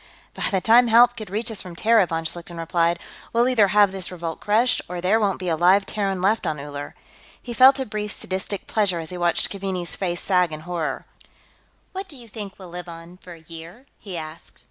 "By 0.33 0.45
the 0.49 0.61
time 0.61 0.87
help 0.87 1.15
could 1.15 1.29
reach 1.29 1.51
us 1.51 1.61
from 1.61 1.75
Terra," 1.75 2.07
von 2.07 2.25
Schlichten 2.25 2.57
replied, 2.57 2.97
"we'll 3.31 3.47
either 3.47 3.67
have 3.67 3.91
this 3.91 4.09
revolt 4.11 4.39
crushed, 4.39 4.81
or 4.89 4.99
there 4.99 5.19
won't 5.19 5.37
be 5.37 5.47
a 5.47 5.55
live 5.55 5.85
Terran 5.85 6.23
left 6.23 6.47
on 6.47 6.59
Uller." 6.59 6.95
He 7.39 7.53
felt 7.53 7.79
a 7.79 7.85
brief 7.85 8.11
sadistic 8.11 8.65
pleasure 8.65 8.99
as 8.99 9.11
he 9.11 9.17
watched 9.19 9.51
Keaveney's 9.51 9.95
face 9.95 10.19
sag 10.21 10.51
in 10.51 10.61
horror. 10.61 11.05
"What 11.91 12.07
do 12.07 12.17
you 12.17 12.27
think 12.27 12.55
we'll 12.57 12.69
live 12.69 12.89
on, 12.89 13.17
for 13.17 13.33
a 13.33 13.41
year?" 13.41 13.85
he 13.99 14.17
asked. 14.17 14.59